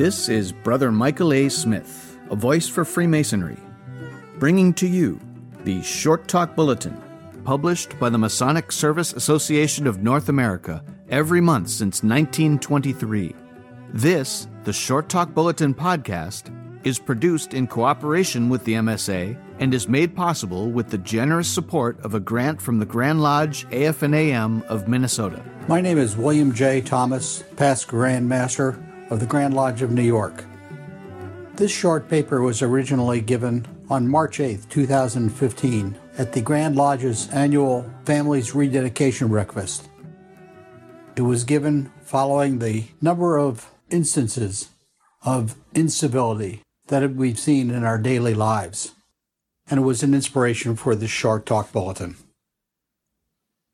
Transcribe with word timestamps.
This 0.00 0.30
is 0.30 0.50
Brother 0.50 0.90
Michael 0.90 1.34
A. 1.34 1.50
Smith, 1.50 2.18
a 2.30 2.34
voice 2.34 2.66
for 2.66 2.86
Freemasonry, 2.86 3.58
bringing 4.38 4.72
to 4.72 4.86
you 4.86 5.20
the 5.64 5.82
Short 5.82 6.26
Talk 6.26 6.56
Bulletin, 6.56 6.98
published 7.44 7.98
by 7.98 8.08
the 8.08 8.16
Masonic 8.16 8.72
Service 8.72 9.12
Association 9.12 9.86
of 9.86 10.02
North 10.02 10.30
America 10.30 10.82
every 11.10 11.42
month 11.42 11.68
since 11.68 12.02
1923. 12.02 13.34
This, 13.92 14.48
the 14.64 14.72
Short 14.72 15.10
Talk 15.10 15.34
Bulletin 15.34 15.74
podcast, 15.74 16.50
is 16.82 16.98
produced 16.98 17.52
in 17.52 17.66
cooperation 17.66 18.48
with 18.48 18.64
the 18.64 18.72
MSA 18.72 19.38
and 19.58 19.74
is 19.74 19.86
made 19.86 20.16
possible 20.16 20.70
with 20.70 20.88
the 20.88 20.96
generous 20.96 21.46
support 21.46 22.00
of 22.00 22.14
a 22.14 22.20
grant 22.20 22.62
from 22.62 22.78
the 22.78 22.86
Grand 22.86 23.20
Lodge 23.20 23.66
AF&AM 23.70 24.62
of 24.62 24.88
Minnesota. 24.88 25.44
My 25.68 25.82
name 25.82 25.98
is 25.98 26.16
William 26.16 26.54
J. 26.54 26.80
Thomas, 26.80 27.44
past 27.56 27.86
Grand 27.86 28.26
Master 28.26 28.82
of 29.10 29.20
the 29.20 29.26
Grand 29.26 29.54
Lodge 29.54 29.82
of 29.82 29.90
New 29.90 30.02
York. 30.02 30.44
This 31.54 31.70
short 31.70 32.08
paper 32.08 32.40
was 32.40 32.62
originally 32.62 33.20
given 33.20 33.66
on 33.90 34.08
March 34.08 34.40
8, 34.40 34.70
2015, 34.70 35.98
at 36.16 36.32
the 36.32 36.40
Grand 36.40 36.76
Lodge's 36.76 37.28
annual 37.30 37.90
Families 38.04 38.54
Rededication 38.54 39.28
Breakfast. 39.28 39.88
It 41.16 41.22
was 41.22 41.44
given 41.44 41.92
following 42.02 42.58
the 42.58 42.84
number 43.02 43.36
of 43.36 43.70
instances 43.90 44.70
of 45.22 45.56
incivility 45.74 46.62
that 46.86 47.14
we've 47.14 47.38
seen 47.38 47.70
in 47.70 47.84
our 47.84 47.98
daily 47.98 48.32
lives, 48.32 48.92
and 49.68 49.80
it 49.80 49.84
was 49.84 50.02
an 50.02 50.14
inspiration 50.14 50.76
for 50.76 50.94
this 50.94 51.10
short 51.10 51.44
talk 51.44 51.72
bulletin. 51.72 52.16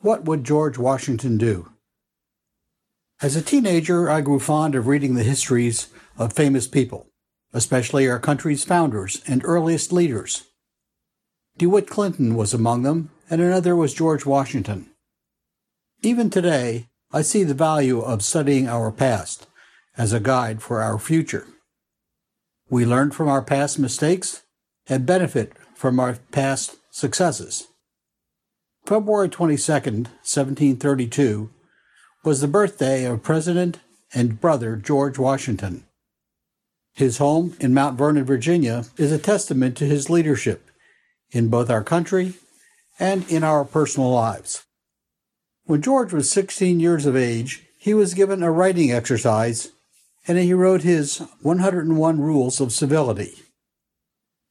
What 0.00 0.24
would 0.24 0.42
George 0.42 0.78
Washington 0.78 1.38
do? 1.38 1.70
As 3.20 3.34
a 3.34 3.42
teenager, 3.42 4.08
I 4.08 4.20
grew 4.20 4.38
fond 4.38 4.76
of 4.76 4.86
reading 4.86 5.14
the 5.14 5.24
histories 5.24 5.88
of 6.16 6.32
famous 6.32 6.68
people, 6.68 7.08
especially 7.52 8.08
our 8.08 8.20
country's 8.20 8.62
founders 8.62 9.22
and 9.26 9.42
earliest 9.44 9.92
leaders. 9.92 10.44
DeWitt 11.56 11.88
Clinton 11.88 12.36
was 12.36 12.54
among 12.54 12.84
them, 12.84 13.10
and 13.28 13.40
another 13.40 13.74
was 13.74 13.92
George 13.92 14.24
Washington. 14.24 14.90
Even 16.00 16.30
today, 16.30 16.86
I 17.10 17.22
see 17.22 17.42
the 17.42 17.54
value 17.54 18.00
of 18.00 18.22
studying 18.22 18.68
our 18.68 18.92
past 18.92 19.48
as 19.96 20.12
a 20.12 20.20
guide 20.20 20.62
for 20.62 20.80
our 20.80 20.96
future. 20.96 21.48
We 22.70 22.86
learn 22.86 23.10
from 23.10 23.28
our 23.28 23.42
past 23.42 23.80
mistakes 23.80 24.42
and 24.86 25.04
benefit 25.04 25.54
from 25.74 25.98
our 25.98 26.18
past 26.30 26.76
successes. 26.92 27.66
February 28.86 29.28
22, 29.28 29.72
1732, 29.72 31.50
was 32.24 32.40
the 32.40 32.48
birthday 32.48 33.04
of 33.04 33.22
President 33.22 33.78
and 34.12 34.40
brother 34.40 34.76
George 34.76 35.18
Washington. 35.18 35.84
His 36.94 37.18
home 37.18 37.56
in 37.60 37.72
Mount 37.72 37.96
Vernon, 37.96 38.24
Virginia, 38.24 38.84
is 38.96 39.12
a 39.12 39.18
testament 39.18 39.76
to 39.76 39.84
his 39.84 40.10
leadership 40.10 40.68
in 41.30 41.48
both 41.48 41.70
our 41.70 41.84
country 41.84 42.34
and 42.98 43.30
in 43.30 43.44
our 43.44 43.64
personal 43.64 44.10
lives. 44.10 44.64
When 45.64 45.82
George 45.82 46.12
was 46.12 46.30
16 46.30 46.80
years 46.80 47.06
of 47.06 47.14
age, 47.14 47.64
he 47.78 47.94
was 47.94 48.14
given 48.14 48.42
a 48.42 48.50
writing 48.50 48.90
exercise 48.90 49.70
and 50.26 50.36
he 50.38 50.52
wrote 50.52 50.82
his 50.82 51.22
101 51.42 52.20
Rules 52.20 52.60
of 52.60 52.72
Civility. 52.72 53.34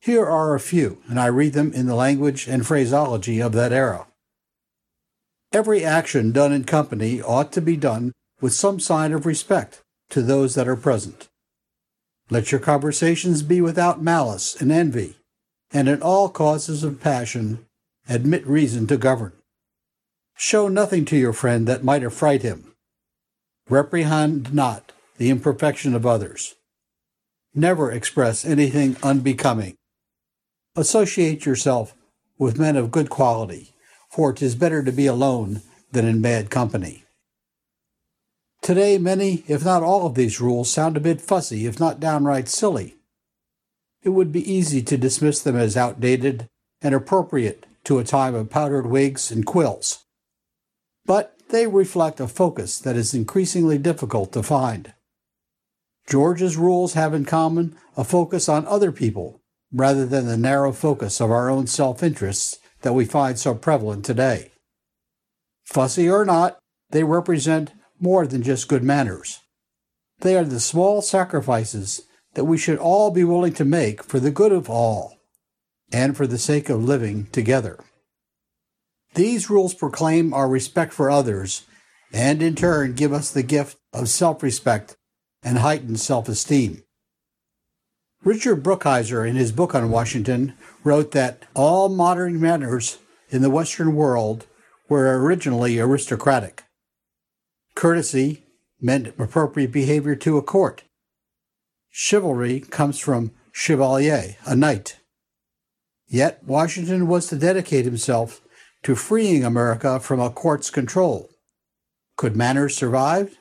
Here 0.00 0.24
are 0.24 0.54
a 0.54 0.60
few, 0.60 1.02
and 1.08 1.18
I 1.18 1.26
read 1.26 1.52
them 1.52 1.72
in 1.72 1.86
the 1.86 1.94
language 1.94 2.46
and 2.46 2.66
phraseology 2.66 3.40
of 3.40 3.52
that 3.52 3.72
era. 3.72 4.06
Every 5.52 5.84
action 5.84 6.32
done 6.32 6.52
in 6.52 6.64
company 6.64 7.22
ought 7.22 7.52
to 7.52 7.60
be 7.60 7.76
done 7.76 8.12
with 8.40 8.52
some 8.52 8.80
sign 8.80 9.12
of 9.12 9.26
respect 9.26 9.82
to 10.10 10.22
those 10.22 10.54
that 10.54 10.68
are 10.68 10.76
present. 10.76 11.28
Let 12.28 12.50
your 12.50 12.60
conversations 12.60 13.42
be 13.42 13.60
without 13.60 14.02
malice 14.02 14.60
and 14.60 14.72
envy, 14.72 15.16
and 15.72 15.88
in 15.88 16.02
all 16.02 16.28
causes 16.28 16.82
of 16.82 17.00
passion 17.00 17.64
admit 18.08 18.46
reason 18.46 18.86
to 18.88 18.96
govern. 18.96 19.32
Show 20.36 20.68
nothing 20.68 21.04
to 21.06 21.16
your 21.16 21.32
friend 21.32 21.66
that 21.66 21.84
might 21.84 22.02
affright 22.02 22.42
him. 22.42 22.74
Reprehend 23.68 24.52
not 24.52 24.92
the 25.16 25.30
imperfection 25.30 25.94
of 25.94 26.04
others. 26.04 26.56
Never 27.54 27.90
express 27.90 28.44
anything 28.44 28.96
unbecoming. 29.02 29.76
Associate 30.74 31.46
yourself 31.46 31.94
with 32.38 32.58
men 32.58 32.76
of 32.76 32.90
good 32.90 33.08
quality 33.08 33.72
for 34.16 34.30
it 34.30 34.40
is 34.40 34.54
better 34.54 34.82
to 34.82 34.90
be 34.90 35.06
alone 35.06 35.60
than 35.92 36.06
in 36.06 36.22
bad 36.22 36.48
company. 36.48 37.04
Today, 38.62 38.96
many, 38.96 39.44
if 39.46 39.62
not 39.62 39.82
all 39.82 40.06
of 40.06 40.14
these 40.14 40.40
rules 40.40 40.70
sound 40.70 40.96
a 40.96 41.00
bit 41.00 41.20
fussy, 41.20 41.66
if 41.66 41.78
not 41.78 42.00
downright 42.00 42.48
silly. 42.48 42.96
It 44.02 44.08
would 44.08 44.32
be 44.32 44.50
easy 44.50 44.80
to 44.80 44.96
dismiss 44.96 45.42
them 45.42 45.54
as 45.54 45.76
outdated 45.76 46.48
and 46.80 46.94
appropriate 46.94 47.66
to 47.84 47.98
a 47.98 48.04
time 48.04 48.34
of 48.34 48.48
powdered 48.48 48.86
wigs 48.86 49.30
and 49.30 49.44
quills. 49.44 50.06
But 51.04 51.36
they 51.50 51.66
reflect 51.66 52.18
a 52.18 52.26
focus 52.26 52.78
that 52.78 52.96
is 52.96 53.12
increasingly 53.12 53.76
difficult 53.76 54.32
to 54.32 54.42
find. 54.42 54.94
George's 56.08 56.56
rules 56.56 56.94
have 56.94 57.12
in 57.12 57.26
common 57.26 57.76
a 57.98 58.02
focus 58.02 58.48
on 58.48 58.66
other 58.66 58.92
people 58.92 59.42
rather 59.70 60.06
than 60.06 60.26
the 60.26 60.38
narrow 60.38 60.72
focus 60.72 61.20
of 61.20 61.30
our 61.30 61.50
own 61.50 61.66
self 61.66 62.02
interests 62.02 62.58
that 62.86 62.92
we 62.92 63.04
find 63.04 63.36
so 63.36 63.52
prevalent 63.52 64.04
today. 64.04 64.52
Fussy 65.64 66.08
or 66.08 66.24
not, 66.24 66.56
they 66.90 67.02
represent 67.02 67.72
more 67.98 68.28
than 68.28 68.44
just 68.44 68.68
good 68.68 68.84
manners. 68.84 69.40
They 70.20 70.36
are 70.36 70.44
the 70.44 70.60
small 70.60 71.02
sacrifices 71.02 72.02
that 72.34 72.44
we 72.44 72.56
should 72.56 72.78
all 72.78 73.10
be 73.10 73.24
willing 73.24 73.54
to 73.54 73.64
make 73.64 74.04
for 74.04 74.20
the 74.20 74.30
good 74.30 74.52
of 74.52 74.70
all 74.70 75.16
and 75.90 76.16
for 76.16 76.28
the 76.28 76.38
sake 76.38 76.68
of 76.68 76.84
living 76.84 77.26
together. 77.32 77.82
These 79.16 79.50
rules 79.50 79.74
proclaim 79.74 80.32
our 80.32 80.48
respect 80.48 80.92
for 80.92 81.10
others 81.10 81.66
and 82.12 82.40
in 82.40 82.54
turn 82.54 82.94
give 82.94 83.12
us 83.12 83.32
the 83.32 83.42
gift 83.42 83.78
of 83.92 84.08
self 84.08 84.44
respect 84.44 84.96
and 85.42 85.58
heightened 85.58 85.98
self 85.98 86.28
esteem. 86.28 86.84
Richard 88.24 88.62
Brookhiser, 88.62 89.28
in 89.28 89.36
his 89.36 89.52
book 89.52 89.74
on 89.74 89.90
Washington, 89.90 90.54
wrote 90.82 91.12
that 91.12 91.44
all 91.54 91.88
modern 91.88 92.40
manners 92.40 92.98
in 93.30 93.42
the 93.42 93.50
Western 93.50 93.94
world 93.94 94.46
were 94.88 95.20
originally 95.20 95.78
aristocratic. 95.78 96.64
Courtesy 97.74 98.44
meant 98.80 99.14
appropriate 99.18 99.72
behavior 99.72 100.16
to 100.16 100.36
a 100.36 100.42
court. 100.42 100.82
Chivalry 101.90 102.60
comes 102.60 102.98
from 102.98 103.32
chevalier, 103.52 104.36
a 104.44 104.54
knight. 104.54 104.98
Yet 106.08 106.44
Washington 106.44 107.08
was 107.08 107.26
to 107.28 107.36
dedicate 107.36 107.84
himself 107.84 108.40
to 108.82 108.94
freeing 108.94 109.44
America 109.44 109.98
from 109.98 110.20
a 110.20 110.30
court's 110.30 110.70
control. 110.70 111.30
Could 112.16 112.36
manners 112.36 112.76
survive? 112.76 113.36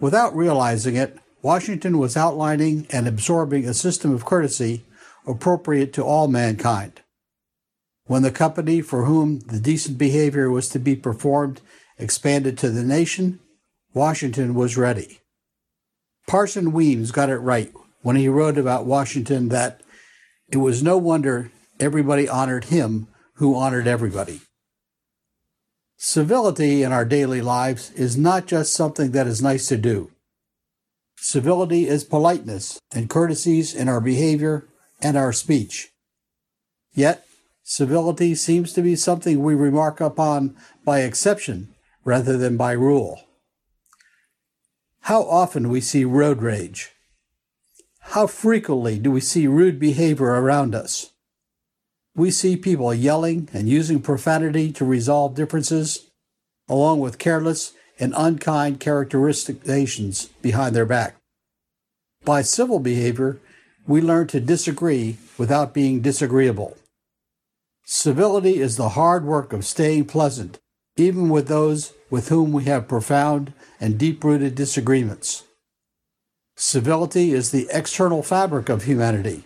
Without 0.00 0.34
realizing 0.34 0.96
it, 0.96 1.18
Washington 1.44 1.98
was 1.98 2.16
outlining 2.16 2.86
and 2.88 3.06
absorbing 3.06 3.66
a 3.66 3.74
system 3.74 4.14
of 4.14 4.24
courtesy 4.24 4.82
appropriate 5.26 5.92
to 5.92 6.02
all 6.02 6.26
mankind. 6.26 7.02
When 8.06 8.22
the 8.22 8.30
company 8.30 8.80
for 8.80 9.04
whom 9.04 9.40
the 9.40 9.60
decent 9.60 9.98
behavior 9.98 10.50
was 10.50 10.70
to 10.70 10.78
be 10.78 10.96
performed 10.96 11.60
expanded 11.98 12.56
to 12.58 12.70
the 12.70 12.82
nation, 12.82 13.40
Washington 13.92 14.54
was 14.54 14.78
ready. 14.78 15.20
Parson 16.26 16.72
Weems 16.72 17.10
got 17.10 17.28
it 17.28 17.36
right 17.36 17.70
when 18.00 18.16
he 18.16 18.26
wrote 18.26 18.56
about 18.56 18.86
Washington 18.86 19.50
that 19.50 19.82
it 20.50 20.56
was 20.56 20.82
no 20.82 20.96
wonder 20.96 21.52
everybody 21.78 22.26
honored 22.26 22.64
him 22.64 23.06
who 23.34 23.54
honored 23.54 23.86
everybody. 23.86 24.40
Civility 25.98 26.82
in 26.82 26.90
our 26.90 27.04
daily 27.04 27.42
lives 27.42 27.90
is 27.90 28.16
not 28.16 28.46
just 28.46 28.72
something 28.72 29.10
that 29.10 29.26
is 29.26 29.42
nice 29.42 29.68
to 29.68 29.76
do. 29.76 30.10
Civility 31.26 31.88
is 31.88 32.04
politeness 32.04 32.78
and 32.92 33.08
courtesies 33.08 33.74
in 33.74 33.88
our 33.88 33.98
behavior 33.98 34.68
and 35.00 35.16
our 35.16 35.32
speech. 35.32 35.90
Yet, 36.92 37.26
civility 37.62 38.34
seems 38.34 38.74
to 38.74 38.82
be 38.82 38.94
something 38.94 39.42
we 39.42 39.54
remark 39.54 40.02
upon 40.02 40.54
by 40.84 41.00
exception 41.00 41.74
rather 42.04 42.36
than 42.36 42.58
by 42.58 42.72
rule. 42.72 43.22
How 45.00 45.22
often 45.22 45.70
we 45.70 45.80
see 45.80 46.04
road 46.04 46.42
rage. 46.42 46.90
How 48.00 48.26
frequently 48.26 48.98
do 48.98 49.10
we 49.10 49.22
see 49.22 49.46
rude 49.46 49.80
behavior 49.80 50.26
around 50.26 50.74
us? 50.74 51.12
We 52.14 52.30
see 52.30 52.54
people 52.54 52.92
yelling 52.92 53.48
and 53.54 53.66
using 53.66 54.02
profanity 54.02 54.72
to 54.72 54.84
resolve 54.84 55.34
differences, 55.34 56.10
along 56.68 57.00
with 57.00 57.18
careless 57.18 57.72
and 57.98 58.12
unkind 58.16 58.80
characterizations 58.80 60.26
behind 60.42 60.74
their 60.74 60.86
back. 60.86 61.16
By 62.24 62.42
civil 62.42 62.78
behavior, 62.78 63.38
we 63.86 64.00
learn 64.00 64.26
to 64.28 64.40
disagree 64.40 65.18
without 65.36 65.74
being 65.74 66.00
disagreeable. 66.00 66.76
Civility 67.84 68.60
is 68.60 68.76
the 68.76 68.90
hard 68.90 69.24
work 69.24 69.52
of 69.52 69.66
staying 69.66 70.06
pleasant, 70.06 70.58
even 70.96 71.28
with 71.28 71.48
those 71.48 71.92
with 72.08 72.28
whom 72.28 72.52
we 72.52 72.64
have 72.64 72.88
profound 72.88 73.52
and 73.80 73.98
deep 73.98 74.24
rooted 74.24 74.54
disagreements. 74.54 75.44
Civility 76.56 77.32
is 77.32 77.50
the 77.50 77.68
external 77.70 78.22
fabric 78.22 78.68
of 78.68 78.84
humanity. 78.84 79.44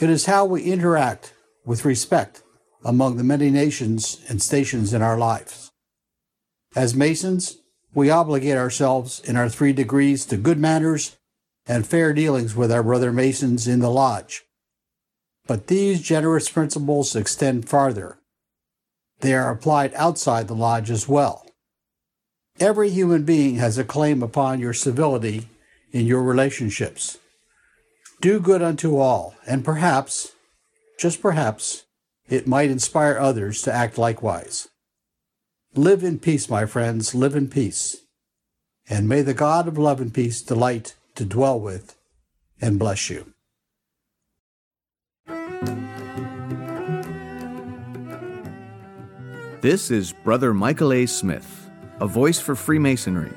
It 0.00 0.10
is 0.10 0.26
how 0.26 0.44
we 0.44 0.62
interact 0.62 1.32
with 1.64 1.84
respect 1.84 2.42
among 2.84 3.16
the 3.16 3.24
many 3.24 3.50
nations 3.50 4.20
and 4.28 4.42
stations 4.42 4.92
in 4.92 5.02
our 5.02 5.16
lives. 5.16 5.72
As 6.76 6.94
Masons, 6.94 7.58
we 7.94 8.10
obligate 8.10 8.56
ourselves 8.56 9.20
in 9.20 9.36
our 9.36 9.48
three 9.48 9.72
degrees 9.72 10.26
to 10.26 10.36
good 10.36 10.58
manners 10.58 11.16
and 11.66 11.86
fair 11.86 12.12
dealings 12.12 12.56
with 12.56 12.72
our 12.72 12.82
brother 12.82 13.12
Masons 13.12 13.68
in 13.68 13.78
the 13.78 13.90
lodge. 13.90 14.42
But 15.46 15.68
these 15.68 16.02
generous 16.02 16.50
principles 16.50 17.14
extend 17.14 17.68
farther. 17.68 18.18
They 19.20 19.34
are 19.34 19.52
applied 19.52 19.94
outside 19.94 20.48
the 20.48 20.54
lodge 20.54 20.90
as 20.90 21.08
well. 21.08 21.46
Every 22.58 22.90
human 22.90 23.24
being 23.24 23.56
has 23.56 23.78
a 23.78 23.84
claim 23.84 24.22
upon 24.22 24.60
your 24.60 24.74
civility 24.74 25.48
in 25.92 26.06
your 26.06 26.22
relationships. 26.22 27.18
Do 28.20 28.40
good 28.40 28.62
unto 28.62 28.96
all, 28.96 29.34
and 29.46 29.64
perhaps, 29.64 30.32
just 30.98 31.22
perhaps, 31.22 31.84
it 32.28 32.46
might 32.48 32.70
inspire 32.70 33.18
others 33.18 33.62
to 33.62 33.72
act 33.72 33.98
likewise. 33.98 34.68
Live 35.76 36.04
in 36.04 36.20
peace, 36.20 36.48
my 36.48 36.66
friends, 36.66 37.16
live 37.16 37.34
in 37.34 37.48
peace. 37.48 37.96
And 38.88 39.08
may 39.08 39.22
the 39.22 39.34
God 39.34 39.66
of 39.66 39.76
love 39.76 40.00
and 40.00 40.14
peace 40.14 40.40
delight 40.40 40.94
to 41.16 41.24
dwell 41.24 41.58
with 41.58 41.96
and 42.60 42.78
bless 42.78 43.10
you. 43.10 43.32
This 49.62 49.90
is 49.90 50.12
Brother 50.12 50.54
Michael 50.54 50.92
A. 50.92 51.06
Smith, 51.06 51.68
a 51.98 52.06
voice 52.06 52.38
for 52.38 52.54
Freemasonry. 52.54 53.32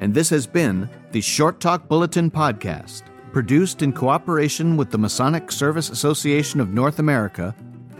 And 0.00 0.14
this 0.14 0.30
has 0.30 0.46
been 0.46 0.88
the 1.10 1.20
Short 1.20 1.60
Talk 1.60 1.86
Bulletin 1.86 2.30
Podcast, 2.30 3.02
produced 3.30 3.82
in 3.82 3.92
cooperation 3.92 4.78
with 4.78 4.90
the 4.90 4.96
Masonic 4.96 5.52
Service 5.52 5.90
Association 5.90 6.60
of 6.60 6.72
North 6.72 6.98
America 6.98 7.54